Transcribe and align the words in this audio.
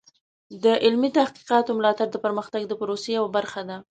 د 0.63 0.65
علمي 0.83 1.09
تحقیقاتو 1.17 1.77
ملاتړ 1.79 2.07
د 2.11 2.17
پرمختګ 2.25 2.61
د 2.67 2.73
پروسې 2.79 3.09
یوه 3.17 3.29
برخه 3.37 3.61
ده. 3.69 3.77